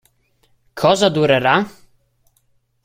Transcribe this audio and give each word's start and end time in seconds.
Cosa 0.81 1.11
durerà? 1.19 1.55